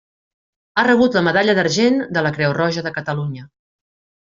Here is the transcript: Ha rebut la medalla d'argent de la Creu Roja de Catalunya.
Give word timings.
Ha 0.81 0.85
rebut 0.87 1.17
la 1.17 1.23
medalla 1.27 1.55
d'argent 1.59 2.01
de 2.17 2.25
la 2.29 2.33
Creu 2.39 2.57
Roja 2.61 2.87
de 2.91 2.95
Catalunya. 2.99 3.49